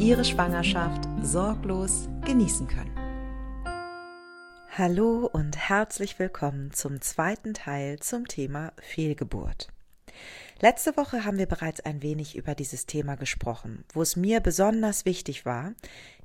[0.00, 2.96] Ihre Schwangerschaft sorglos genießen können.
[4.70, 9.68] Hallo und herzlich willkommen zum zweiten Teil zum Thema Fehlgeburt.
[10.58, 15.04] Letzte Woche haben wir bereits ein wenig über dieses Thema gesprochen, wo es mir besonders
[15.04, 15.74] wichtig war,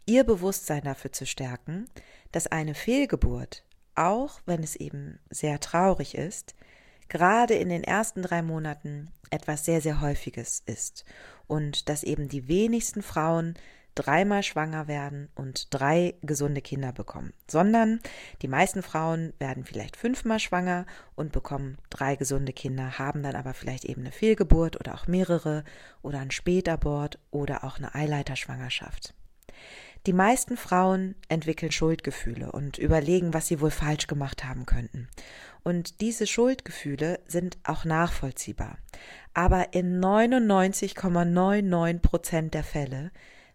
[0.05, 1.89] Ihr Bewusstsein dafür zu stärken,
[2.31, 6.55] dass eine Fehlgeburt, auch wenn es eben sehr traurig ist,
[7.09, 11.03] gerade in den ersten drei Monaten etwas sehr, sehr häufiges ist
[11.48, 13.55] und dass eben die wenigsten Frauen
[13.95, 18.02] dreimal schwanger werden und drei gesunde Kinder bekommen, sondern
[18.42, 23.53] die meisten Frauen werden vielleicht fünfmal schwanger und bekommen drei gesunde Kinder, haben dann aber
[23.53, 25.64] vielleicht eben eine Fehlgeburt oder auch mehrere
[26.02, 29.14] oder ein Spätabort oder auch eine Eileiterschwangerschaft.
[30.06, 35.09] Die meisten Frauen entwickeln Schuldgefühle und überlegen, was sie wohl falsch gemacht haben könnten.
[35.64, 38.78] Und diese Schuldgefühle sind auch nachvollziehbar.
[39.33, 43.11] Aber in 99,99 Prozent der Fälle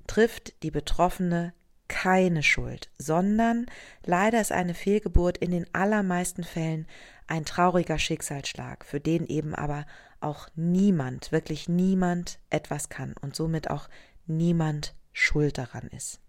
[0.08, 1.54] trifft die Betroffene
[1.86, 3.66] keine Schuld, sondern
[4.04, 6.88] leider ist eine Fehlgeburt in den allermeisten Fällen
[7.28, 9.86] ein trauriger Schicksalsschlag, für den eben aber
[10.18, 13.88] auch niemand, wirklich niemand etwas kann und somit auch
[14.26, 16.20] niemand schuld daran ist.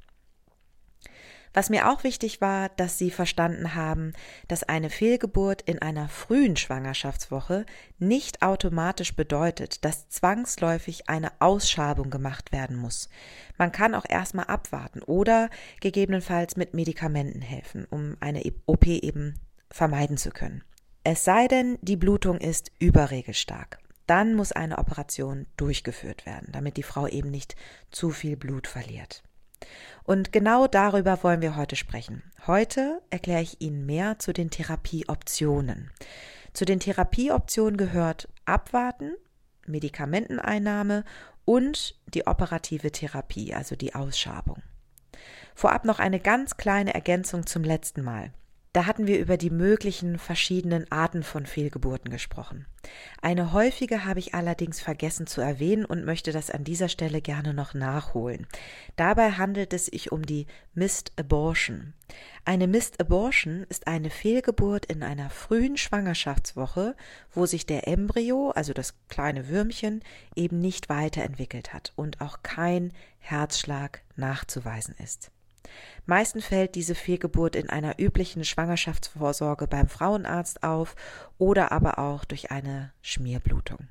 [1.53, 4.13] Was mir auch wichtig war, dass Sie verstanden haben,
[4.47, 7.66] dass eine Fehlgeburt in einer frühen Schwangerschaftswoche
[7.99, 13.09] nicht automatisch bedeutet, dass zwangsläufig eine Ausschabung gemacht werden muss.
[13.58, 15.49] Man kann auch erstmal abwarten oder
[15.81, 19.36] gegebenenfalls mit Medikamenten helfen, um eine OP eben
[19.69, 20.63] vermeiden zu können.
[21.03, 23.80] Es sei denn, die Blutung ist überregelstark.
[24.08, 27.55] Dann muss eine Operation durchgeführt werden, damit die Frau eben nicht
[27.92, 29.23] zu viel Blut verliert.
[30.04, 32.23] Und genau darüber wollen wir heute sprechen.
[32.48, 35.92] Heute erkläre ich Ihnen mehr zu den Therapieoptionen.
[36.54, 39.14] Zu den Therapieoptionen gehört Abwarten,
[39.67, 41.05] Medikamenteneinnahme
[41.45, 44.61] und die operative Therapie, also die Ausschabung.
[45.55, 48.32] Vorab noch eine ganz kleine Ergänzung zum letzten Mal.
[48.73, 52.65] Da hatten wir über die möglichen verschiedenen Arten von Fehlgeburten gesprochen.
[53.21, 57.54] Eine häufige habe ich allerdings vergessen zu erwähnen und möchte das an dieser Stelle gerne
[57.54, 58.48] noch nachholen.
[58.95, 61.93] Dabei handelt es sich um die Missed Abortion.
[62.45, 66.95] Eine Missed Abortion ist eine Fehlgeburt in einer frühen Schwangerschaftswoche,
[67.33, 70.02] wo sich der Embryo, also das kleine Würmchen,
[70.33, 75.30] eben nicht weiterentwickelt hat und auch kein Herzschlag nachzuweisen ist.
[76.05, 80.95] Meistens fällt diese Fehlgeburt in einer üblichen Schwangerschaftsvorsorge beim Frauenarzt auf
[81.38, 83.88] oder aber auch durch eine Schmierblutung.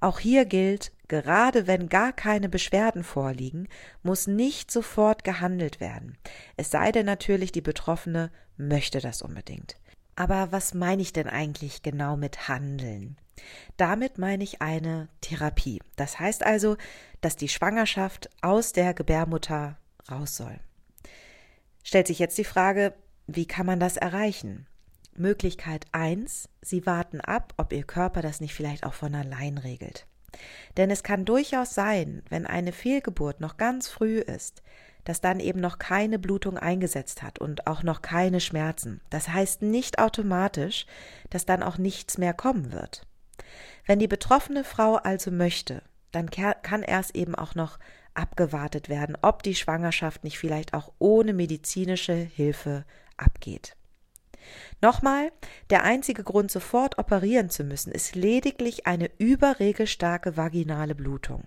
[0.00, 3.68] Auch hier gilt, gerade wenn gar keine Beschwerden vorliegen,
[4.02, 6.16] muss nicht sofort gehandelt werden.
[6.56, 9.76] Es sei denn natürlich, die Betroffene möchte das unbedingt.
[10.16, 13.16] Aber was meine ich denn eigentlich genau mit Handeln?
[13.76, 15.80] Damit meine ich eine Therapie.
[15.96, 16.76] Das heißt also,
[17.20, 19.78] dass die Schwangerschaft aus der Gebärmutter
[20.10, 20.60] raus soll.
[21.82, 22.94] Stellt sich jetzt die Frage,
[23.26, 24.66] wie kann man das erreichen?
[25.14, 30.06] Möglichkeit 1, Sie warten ab, ob Ihr Körper das nicht vielleicht auch von allein regelt.
[30.76, 34.62] Denn es kann durchaus sein, wenn eine Fehlgeburt noch ganz früh ist,
[35.04, 39.00] dass dann eben noch keine Blutung eingesetzt hat und auch noch keine Schmerzen.
[39.10, 40.86] Das heißt nicht automatisch,
[41.30, 43.06] dass dann auch nichts mehr kommen wird.
[43.86, 47.78] Wenn die betroffene Frau also möchte, dann kann erst eben auch noch
[48.14, 52.84] abgewartet werden, ob die Schwangerschaft nicht vielleicht auch ohne medizinische Hilfe
[53.16, 53.76] abgeht.
[54.80, 55.32] Nochmal,
[55.68, 61.46] der einzige Grund, sofort operieren zu müssen, ist lediglich eine überregelstarke vaginale Blutung.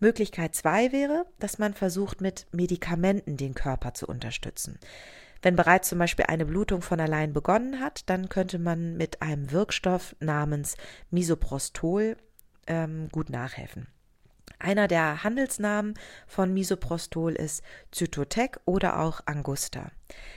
[0.00, 4.78] Möglichkeit zwei wäre, dass man versucht, mit Medikamenten den Körper zu unterstützen.
[5.42, 9.50] Wenn bereits zum Beispiel eine Blutung von allein begonnen hat, dann könnte man mit einem
[9.52, 10.76] Wirkstoff namens
[11.10, 12.16] Misoprostol
[12.66, 13.88] ähm, gut nachhelfen.
[14.60, 15.94] Einer der Handelsnamen
[16.26, 17.62] von Misoprostol ist
[17.92, 19.90] Zytotec oder auch Angusta.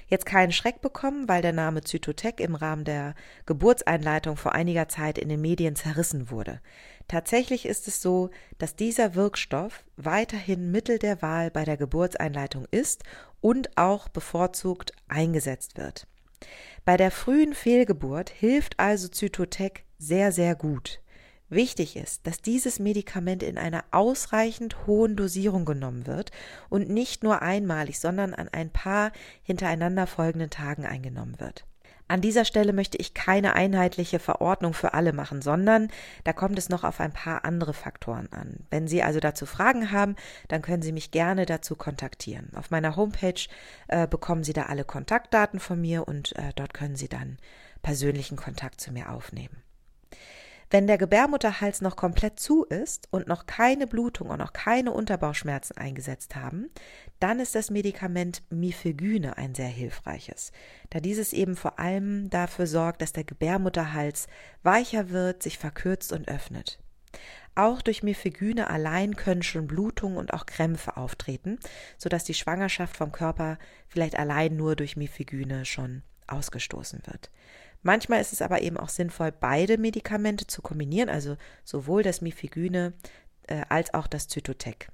[0.07, 3.15] Jetzt keinen Schreck bekommen, weil der Name Zytotec im Rahmen der
[3.45, 6.61] Geburtseinleitung vor einiger Zeit in den Medien zerrissen wurde.
[7.09, 8.29] Tatsächlich ist es so,
[8.59, 13.03] dass dieser Wirkstoff weiterhin Mittel der Wahl bei der Geburtseinleitung ist
[13.41, 16.07] und auch bevorzugt eingesetzt wird.
[16.85, 21.02] Bei der frühen Fehlgeburt hilft also Zytotec sehr, sehr gut.
[21.50, 26.31] Wichtig ist, dass dieses Medikament in einer ausreichend hohen Dosierung genommen wird
[26.69, 29.12] und nicht nur einmalig, sondern an ein paar
[29.44, 31.66] hintereinander folgenden Tagen eingenommen wird.
[32.07, 35.88] An dieser Stelle möchte ich keine einheitliche Verordnung für alle machen, sondern
[36.25, 38.66] da kommt es noch auf ein paar andere Faktoren an.
[38.69, 40.16] Wenn Sie also dazu Fragen haben,
[40.50, 42.51] dann können Sie mich gerne dazu kontaktieren.
[42.56, 43.48] Auf meiner Homepage
[43.88, 47.38] äh, bekommen Sie da alle Kontaktdaten von mir und äh, dort können Sie dann
[47.81, 49.62] persönlichen Kontakt zu mir aufnehmen.
[50.73, 55.77] Wenn der Gebärmutterhals noch komplett zu ist und noch keine Blutung und noch keine Unterbauchschmerzen
[55.77, 56.71] eingesetzt haben,
[57.19, 60.51] dann ist das Medikament Mifegyne ein sehr hilfreiches,
[60.89, 64.25] da dieses eben vor allem dafür sorgt, dass der Gebärmutterhals
[64.63, 66.79] weicher wird, sich verkürzt und öffnet.
[67.53, 71.59] Auch durch Mifegyne allein können schon Blutungen und auch Krämpfe auftreten,
[71.99, 73.59] sodass die Schwangerschaft vom Körper
[73.89, 77.29] vielleicht allein nur durch Mifegyne schon ausgestoßen wird.
[77.83, 82.94] Manchmal ist es aber eben auch sinnvoll, beide Medikamente zu kombinieren, also sowohl das Mifegyne
[83.47, 84.88] äh, als auch das Zytotec.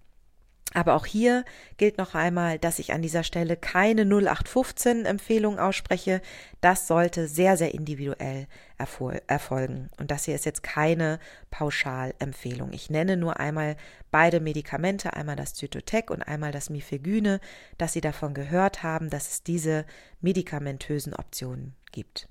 [0.74, 1.46] Aber auch hier
[1.78, 6.22] gilt noch einmal, dass ich an dieser Stelle keine 0815 Empfehlung ausspreche.
[6.62, 8.46] Das sollte sehr, sehr individuell
[8.78, 9.90] erfol erfolgen.
[10.00, 11.20] Und das hier ist jetzt keine
[11.50, 12.72] Pauschalempfehlung.
[12.72, 13.78] Ich nenne nur einmal
[14.12, 17.40] beide Medikamente, einmal das Zytotec und einmal das Mifegyne,
[17.80, 19.86] dass Sie davon gehört haben, dass es diese
[20.22, 22.30] medikamentösen Optionen gibt.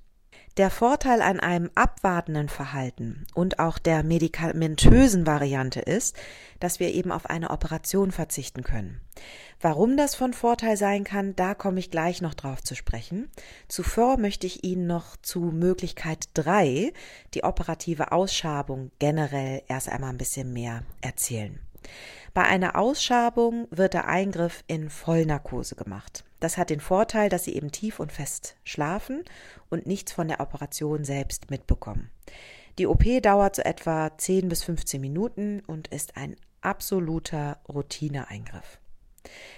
[0.59, 6.17] Der Vorteil an einem abwartenden Verhalten und auch der medikamentösen Variante ist,
[6.59, 8.99] dass wir eben auf eine Operation verzichten können.
[9.61, 13.31] Warum das von Vorteil sein kann, da komme ich gleich noch drauf zu sprechen.
[13.69, 16.91] Zuvor möchte ich Ihnen noch zu Möglichkeit 3,
[17.33, 21.57] die operative Ausschabung, generell erst einmal ein bisschen mehr erzählen.
[22.33, 26.25] Bei einer Ausschabung wird der Eingriff in Vollnarkose gemacht.
[26.39, 29.23] Das hat den Vorteil, dass Sie eben tief und fest schlafen
[29.69, 32.09] und nichts von der Operation selbst mitbekommen.
[32.77, 38.79] Die OP dauert so etwa 10 bis 15 Minuten und ist ein absoluter Routineeingriff.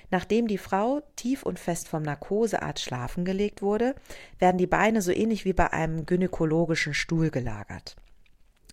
[0.10, 3.96] Nachdem die Frau tief und fest vom Narkosearzt schlafen gelegt wurde,
[4.40, 7.96] werden die Beine so ähnlich wie bei einem gynäkologischen Stuhl gelagert.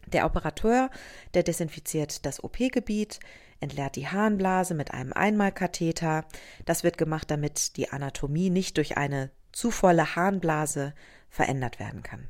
[0.07, 0.91] Der Operateur,
[1.35, 3.21] der desinfiziert das OP-Gebiet,
[3.61, 6.25] entleert die Harnblase mit einem Einmalkatheter.
[6.65, 10.95] Das wird gemacht, damit die Anatomie nicht durch eine zu volle Harnblase
[11.29, 12.29] verändert werden kann.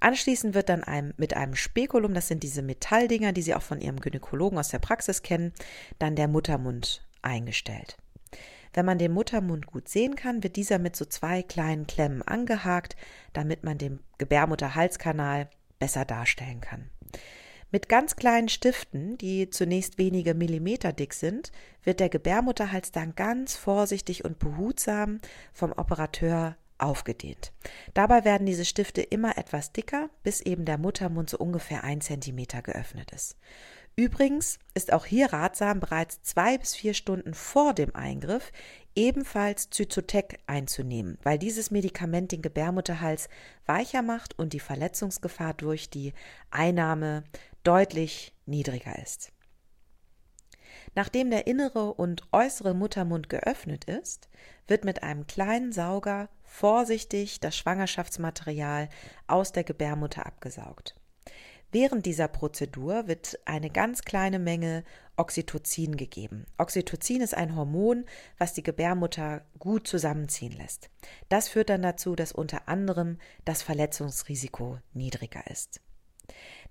[0.00, 3.80] Anschließend wird dann einem, mit einem Spekulum, das sind diese Metalldinger, die Sie auch von
[3.80, 5.52] Ihrem Gynäkologen aus der Praxis kennen,
[6.00, 7.96] dann der Muttermund eingestellt.
[8.74, 12.96] Wenn man den Muttermund gut sehen kann, wird dieser mit so zwei kleinen Klemmen angehakt,
[13.32, 16.90] damit man den Gebärmutterhalskanal besser darstellen kann.
[17.72, 21.52] Mit ganz kleinen Stiften, die zunächst wenige Millimeter dick sind,
[21.82, 25.20] wird der Gebärmutterhals dann ganz vorsichtig und behutsam
[25.54, 27.52] vom Operateur aufgedehnt.
[27.94, 32.60] Dabei werden diese Stifte immer etwas dicker, bis eben der Muttermund so ungefähr ein Zentimeter
[32.60, 33.38] geöffnet ist.
[33.96, 38.52] Übrigens ist auch hier ratsam, bereits zwei bis vier Stunden vor dem Eingriff
[38.94, 43.28] ebenfalls Zyzotec einzunehmen, weil dieses Medikament den Gebärmutterhals
[43.66, 46.12] weicher macht und die Verletzungsgefahr durch die
[46.50, 47.24] Einnahme
[47.62, 49.32] deutlich niedriger ist.
[50.94, 54.28] Nachdem der innere und äußere Muttermund geöffnet ist,
[54.66, 58.88] wird mit einem kleinen Sauger vorsichtig das Schwangerschaftsmaterial
[59.26, 60.94] aus der Gebärmutter abgesaugt.
[61.72, 64.84] Während dieser Prozedur wird eine ganz kleine Menge
[65.16, 66.44] Oxytocin gegeben.
[66.58, 68.04] Oxytocin ist ein Hormon,
[68.36, 70.90] was die Gebärmutter gut zusammenziehen lässt.
[71.30, 75.80] Das führt dann dazu, dass unter anderem das Verletzungsrisiko niedriger ist.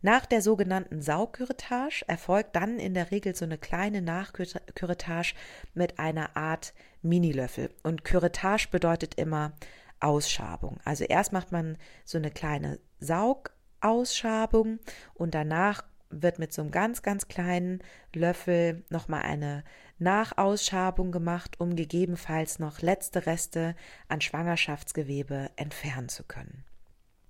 [0.03, 5.33] Nach der sogenannten Saugküretage erfolgt dann in der Regel so eine kleine Nachküretage
[5.73, 7.73] mit einer Art Minilöffel.
[7.81, 9.53] Und Küretage bedeutet immer
[9.99, 10.79] Ausschabung.
[10.85, 14.79] Also erst macht man so eine kleine Saug Ausschabung
[15.13, 17.79] und danach wird mit so einem ganz, ganz kleinen
[18.13, 19.63] Löffel nochmal eine
[19.99, 23.75] Nachausschabung gemacht, um gegebenenfalls noch letzte Reste
[24.07, 26.65] an Schwangerschaftsgewebe entfernen zu können.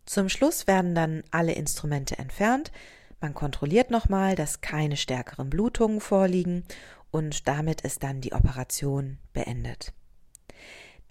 [0.05, 2.72] Zum Schluss werden dann alle Instrumente entfernt.
[3.20, 6.63] Man kontrolliert nochmal, dass keine stärkeren Blutungen vorliegen
[7.12, 9.93] und damit ist dann die Operation beendet.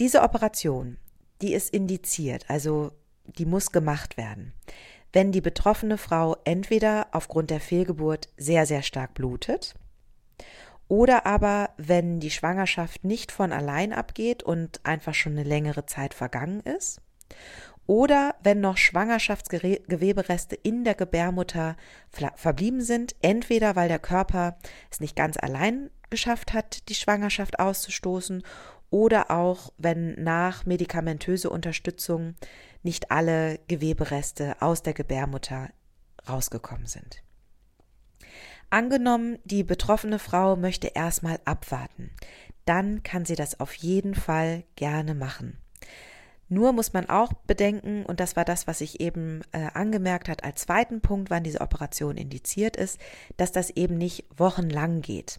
[0.00, 0.96] Diese Operation,
[1.40, 2.92] die ist indiziert, also
[3.26, 4.54] die muss gemacht werden
[5.12, 9.74] wenn die betroffene Frau entweder aufgrund der Fehlgeburt sehr, sehr stark blutet
[10.88, 16.14] oder aber wenn die Schwangerschaft nicht von allein abgeht und einfach schon eine längere Zeit
[16.14, 17.00] vergangen ist
[17.86, 21.76] oder wenn noch Schwangerschaftsgewebereste in der Gebärmutter
[22.36, 24.58] verblieben sind, entweder weil der Körper
[24.90, 28.42] es nicht ganz allein geschafft hat, die Schwangerschaft auszustoßen
[28.90, 32.34] oder auch wenn nach medikamentöse Unterstützung
[32.82, 35.70] nicht alle Gewebereste aus der Gebärmutter
[36.28, 37.22] rausgekommen sind.
[38.68, 42.10] Angenommen, die betroffene Frau möchte erstmal abwarten,
[42.64, 45.58] dann kann sie das auf jeden Fall gerne machen.
[46.52, 50.42] Nur muss man auch bedenken, und das war das, was ich eben äh, angemerkt hat
[50.42, 52.98] als zweiten Punkt, wann diese Operation indiziert ist,
[53.36, 55.38] dass das eben nicht wochenlang geht.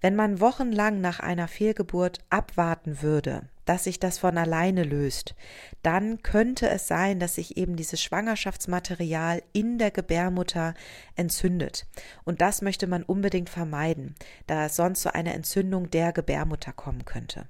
[0.00, 5.36] Wenn man wochenlang nach einer Fehlgeburt abwarten würde, dass sich das von alleine löst,
[5.82, 10.74] dann könnte es sein, dass sich eben dieses Schwangerschaftsmaterial in der Gebärmutter
[11.14, 11.86] entzündet.
[12.24, 14.16] Und das möchte man unbedingt vermeiden,
[14.48, 17.46] da es sonst zu einer Entzündung der Gebärmutter kommen könnte.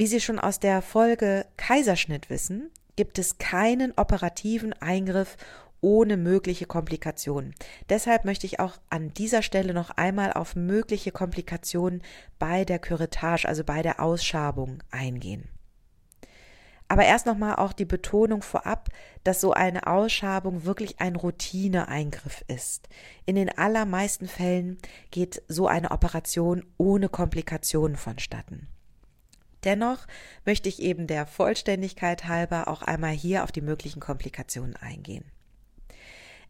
[0.00, 5.36] Wie Sie schon aus der Folge Kaiserschnitt wissen, gibt es keinen operativen Eingriff
[5.80, 7.52] ohne mögliche Komplikationen.
[7.88, 12.02] Deshalb möchte ich auch an dieser Stelle noch einmal auf mögliche Komplikationen
[12.38, 15.48] bei der Curettage, also bei der Ausschabung, eingehen.
[16.86, 18.90] Aber erst nochmal auch die Betonung vorab,
[19.24, 22.88] dass so eine Ausschabung wirklich ein Routineeingriff ist.
[23.26, 24.78] In den allermeisten Fällen
[25.10, 28.68] geht so eine Operation ohne Komplikationen vonstatten.
[29.64, 30.06] Dennoch
[30.44, 35.24] möchte ich eben der Vollständigkeit halber auch einmal hier auf die möglichen Komplikationen eingehen.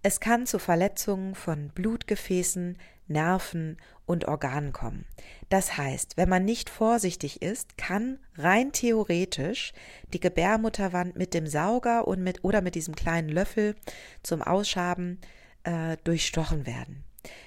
[0.02, 5.06] Es kann zu Verletzungen von Blutgefäßen, Nerven und Organen kommen.
[5.48, 9.72] Das heißt, wenn man nicht vorsichtig ist, kann rein theoretisch
[10.12, 13.74] die Gebärmutterwand mit dem Sauger und mit oder mit diesem kleinen Löffel
[14.22, 15.20] zum Ausschaben
[15.64, 17.04] äh, durchstochen werden.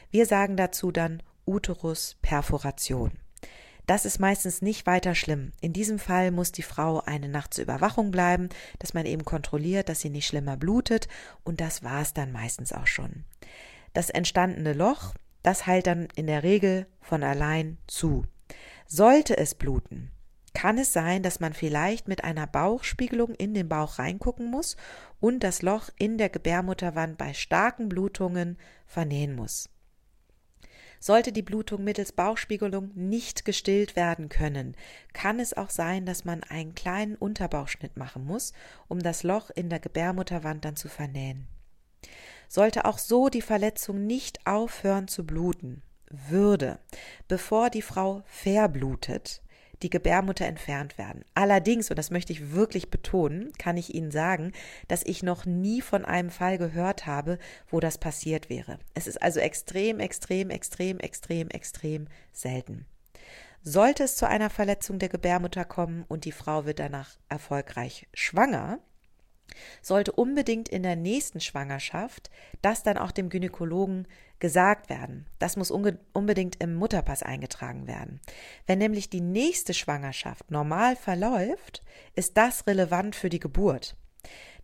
[0.09, 3.20] Wir sagen dazu dann Uterusperforation.
[3.91, 5.51] Das ist meistens nicht weiter schlimm.
[5.59, 8.47] In diesem Fall muss die Frau eine Nacht zur Überwachung bleiben,
[8.79, 11.09] dass man eben kontrolliert, dass sie nicht schlimmer blutet
[11.43, 13.25] und das war es dann meistens auch schon.
[13.91, 18.23] Das entstandene Loch, das heilt dann in der Regel von allein zu.
[18.87, 20.09] Sollte es bluten,
[20.53, 24.77] kann es sein, dass man vielleicht mit einer Bauchspiegelung in den Bauch reingucken muss
[25.19, 28.57] und das Loch in der Gebärmutterwand bei starken Blutungen
[28.87, 29.67] vernähen muss.
[31.03, 34.75] Sollte die Blutung mittels Bauchspiegelung nicht gestillt werden können,
[35.13, 38.53] kann es auch sein, dass man einen kleinen Unterbauchschnitt machen muss,
[38.87, 41.47] um das Loch in der Gebärmutterwand dann zu vernähen.
[42.47, 45.81] Sollte auch so die Verletzung nicht aufhören zu bluten,
[46.11, 46.77] würde,
[47.27, 49.41] bevor die Frau verblutet,
[49.83, 51.23] die Gebärmutter entfernt werden.
[51.33, 54.51] Allerdings, und das möchte ich wirklich betonen, kann ich Ihnen sagen,
[54.87, 57.37] dass ich noch nie von einem Fall gehört habe,
[57.69, 58.79] wo das passiert wäre.
[58.93, 62.85] Es ist also extrem, extrem, extrem, extrem, extrem selten.
[63.63, 68.79] Sollte es zu einer Verletzung der Gebärmutter kommen und die Frau wird danach erfolgreich schwanger,
[69.81, 74.07] sollte unbedingt in der nächsten Schwangerschaft das dann auch dem Gynäkologen
[74.41, 75.25] gesagt werden.
[75.39, 78.19] Das muss unbedingt im Mutterpass eingetragen werden.
[78.67, 81.81] Wenn nämlich die nächste Schwangerschaft normal verläuft,
[82.15, 83.95] ist das relevant für die Geburt.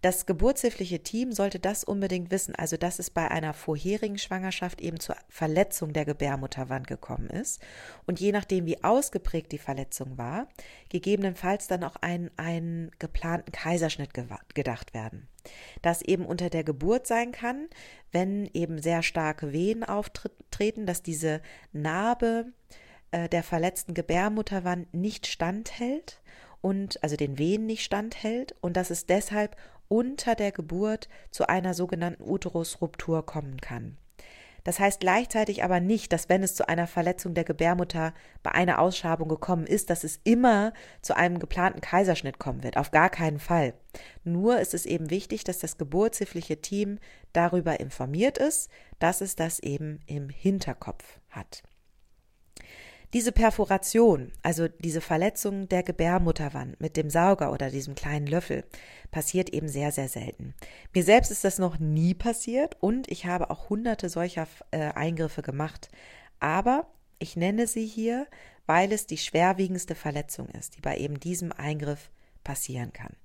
[0.02, 5.00] Das geburtshilfliche Team sollte das unbedingt wissen, also dass es bei einer vorherigen Schwangerschaft eben
[5.00, 7.62] zur Verletzung der Gebärmutterwand gekommen ist
[8.06, 10.48] und je nachdem, wie ausgeprägt die Verletzung war,
[10.90, 14.12] gegebenenfalls dann auch einen, einen geplanten Kaiserschnitt
[14.54, 15.28] gedacht werden.
[15.82, 17.68] Das eben unter der Geburt sein kann,
[18.12, 22.52] wenn eben sehr starke Wehen auftreten, dass diese Narbe
[23.12, 26.22] äh, der verletzten Gebärmutterwand nicht standhält
[26.62, 29.56] und also den Wehen nicht standhält und dass es deshalb
[29.88, 33.98] unter der Geburt zu einer sogenannten Uterusruptur kommen kann.
[34.68, 38.14] Das heißt gleichzeitig aber nicht, dass wenn es zu einer Verletzung der Gebärmutter
[38.44, 42.76] bei einer Ausschabung gekommen ist, dass es immer zu einem geplanten Kaiserschnitt kommen wird.
[42.76, 43.76] Auf gar keinen Fall.
[44.26, 47.00] Nur ist es eben wichtig, dass das geburtshilfliche Team
[47.32, 51.64] darüber informiert ist, dass es das eben im Hinterkopf hat.
[53.14, 58.66] Diese Perforation, also diese Verletzung der Gebärmutterwand mit dem Sauger oder diesem kleinen Löffel,
[59.12, 60.54] passiert eben sehr, sehr selten.
[60.94, 65.42] Mir selbst ist das noch nie passiert und ich habe auch hunderte solcher äh, Eingriffe
[65.42, 65.90] gemacht.
[66.40, 66.88] Aber
[67.20, 68.28] ich nenne sie hier,
[68.66, 72.12] weil es die schwerwiegendste Verletzung ist, die bei eben diesem Eingriff
[72.44, 73.16] passieren kann.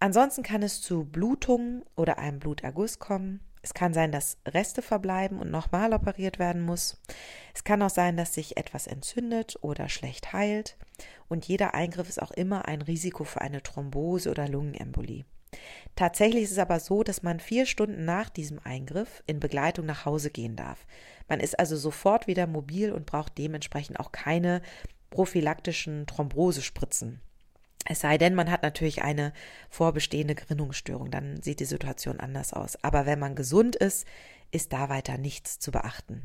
[0.00, 5.38] Ansonsten kann es zu Blutungen oder einem Bluterguss kommen, es kann sein, dass Reste verbleiben
[5.38, 7.00] und nochmal operiert werden muss.
[7.54, 10.76] Es kann auch sein, dass sich etwas entzündet oder schlecht heilt.
[11.28, 15.24] Und jeder Eingriff ist auch immer ein Risiko für eine Thrombose oder Lungenembolie.
[15.96, 20.04] Tatsächlich ist es aber so, dass man vier Stunden nach diesem Eingriff in Begleitung nach
[20.04, 20.84] Hause gehen darf.
[21.26, 24.60] Man ist also sofort wieder mobil und braucht dementsprechend auch keine
[25.08, 27.22] prophylaktischen Thrombosespritzen.
[27.84, 29.32] Es sei denn, man hat natürlich eine
[29.68, 32.82] vorbestehende Gerinnungsstörung, dann sieht die Situation anders aus.
[32.82, 34.06] Aber wenn man gesund ist,
[34.50, 36.22] ist da weiter nichts zu beachten.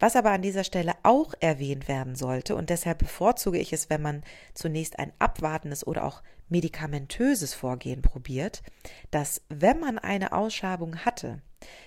[0.00, 4.00] Was aber an dieser Stelle auch erwähnt werden sollte, und deshalb bevorzuge ich es, wenn
[4.00, 4.22] man
[4.54, 8.62] zunächst ein abwartendes oder auch medikamentöses Vorgehen probiert,
[9.10, 11.42] dass wenn man eine Ausschabung hatte,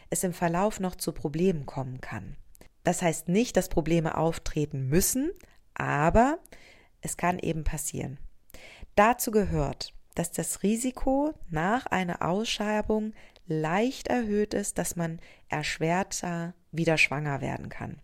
[0.09, 2.35] es im Verlauf noch zu Problemen kommen kann.
[2.83, 5.31] Das heißt nicht, dass Probleme auftreten müssen,
[5.73, 6.39] aber
[6.99, 8.19] es kann eben passieren.
[8.95, 13.13] Dazu gehört, dass das Risiko nach einer Ausscheidung
[13.47, 15.19] leicht erhöht ist, dass man
[15.49, 17.99] erschwerter wieder schwanger werden kann.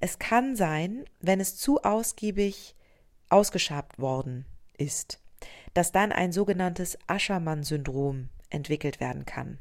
[0.00, 2.74] Es kann sein, wenn es zu ausgiebig
[3.28, 4.44] ausgeschabt worden
[4.76, 5.20] ist,
[5.72, 9.58] dass dann ein sogenanntes Aschermann-Syndrom entwickelt werden kann.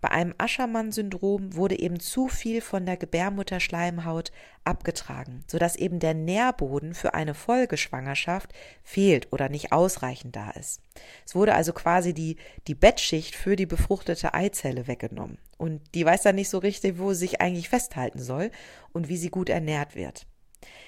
[0.00, 4.30] Bei einem Aschermann-Syndrom wurde eben zu viel von der Gebärmutterschleimhaut
[4.64, 10.80] abgetragen, sodass eben der Nährboden für eine Folgeschwangerschaft fehlt oder nicht ausreichend da ist.
[11.26, 15.38] Es wurde also quasi die, die Bettschicht für die befruchtete Eizelle weggenommen.
[15.56, 18.50] Und die weiß dann nicht so richtig, wo sie sich eigentlich festhalten soll
[18.92, 20.26] und wie sie gut ernährt wird.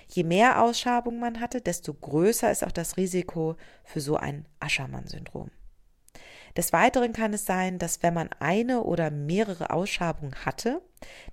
[0.08, 5.50] Je mehr Ausschabung man hatte, desto größer ist auch das Risiko für so ein Aschermann-Syndrom.
[6.56, 10.82] Des Weiteren kann es sein, dass wenn man eine oder mehrere Ausschabungen hatte,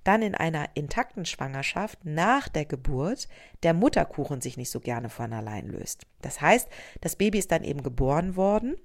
[0.04, 3.28] dann in einer intakten Schwangerschaft nach der Geburt
[3.62, 6.06] der Mutterkuchen sich nicht so gerne von allein löst.
[6.22, 6.68] Das heißt,
[7.00, 8.76] das Baby ist dann eben geboren worden,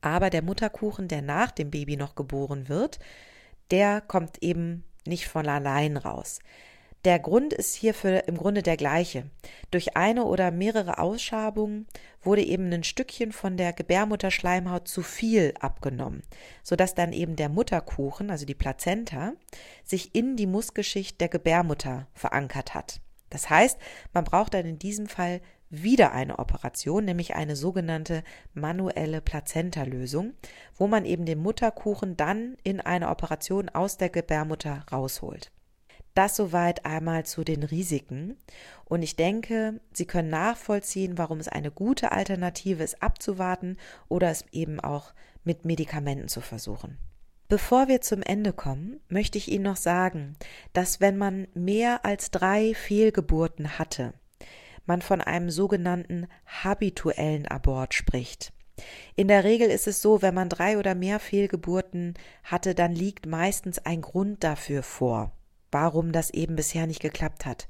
[0.00, 2.98] aber der Mutterkuchen, der nach dem Baby noch geboren wird,
[3.70, 6.40] der kommt eben nicht von allein raus.
[7.04, 9.24] Der Grund ist hierfür im Grunde der gleiche.
[9.72, 11.88] Durch eine oder mehrere Ausschabungen
[12.22, 16.22] wurde eben ein Stückchen von der Gebärmutterschleimhaut zu viel abgenommen,
[16.62, 19.32] sodass dann eben der Mutterkuchen, also die Plazenta,
[19.82, 23.00] sich in die Muskelschicht der Gebärmutter verankert hat.
[23.30, 23.78] Das heißt,
[24.12, 25.40] man braucht dann in diesem Fall
[25.70, 28.22] wieder eine Operation, nämlich eine sogenannte
[28.54, 30.34] manuelle Plazenta-Lösung,
[30.76, 35.50] wo man eben den Mutterkuchen dann in einer Operation aus der Gebärmutter rausholt.
[36.14, 38.36] Das soweit einmal zu den Risiken.
[38.84, 43.78] Und ich denke, Sie können nachvollziehen, warum es eine gute Alternative ist, abzuwarten
[44.08, 45.14] oder es eben auch
[45.44, 46.98] mit Medikamenten zu versuchen.
[47.48, 50.36] Bevor wir zum Ende kommen, möchte ich Ihnen noch sagen,
[50.72, 54.14] dass wenn man mehr als drei Fehlgeburten hatte,
[54.84, 58.52] man von einem sogenannten habituellen Abort spricht.
[59.16, 63.26] In der Regel ist es so, wenn man drei oder mehr Fehlgeburten hatte, dann liegt
[63.26, 65.32] meistens ein Grund dafür vor
[65.72, 67.66] warum das eben bisher nicht geklappt hat.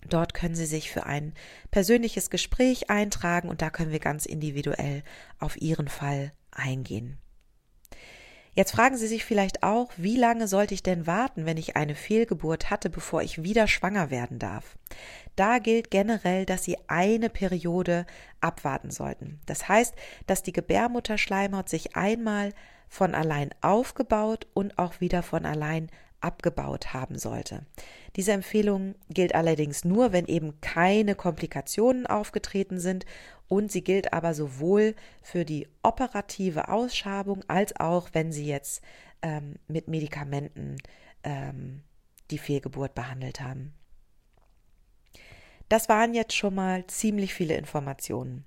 [0.08, 1.34] Dort können Sie sich für ein
[1.70, 5.02] persönliches Gespräch eintragen und da können wir ganz individuell
[5.38, 7.18] auf Ihren Fall eingehen.
[8.60, 11.94] Jetzt fragen Sie sich vielleicht auch, wie lange sollte ich denn warten, wenn ich eine
[11.94, 14.76] Fehlgeburt hatte, bevor ich wieder schwanger werden darf?
[15.34, 18.04] Da gilt generell, dass Sie eine Periode
[18.42, 19.40] abwarten sollten.
[19.46, 19.94] Das heißt,
[20.26, 22.52] dass die Gebärmutterschleimhaut sich einmal
[22.86, 25.88] von allein aufgebaut und auch wieder von allein
[26.20, 27.64] abgebaut haben sollte.
[28.16, 33.06] Diese Empfehlung gilt allerdings nur, wenn eben keine Komplikationen aufgetreten sind
[33.50, 38.80] und sie gilt aber sowohl für die operative Ausschabung als auch, wenn Sie jetzt
[39.22, 40.76] ähm, mit Medikamenten
[41.24, 41.82] ähm,
[42.30, 43.74] die Fehlgeburt behandelt haben.
[45.68, 48.44] Das waren jetzt schon mal ziemlich viele Informationen.